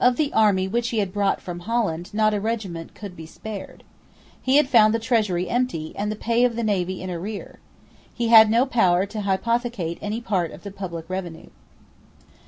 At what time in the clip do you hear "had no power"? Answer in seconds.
8.30-9.06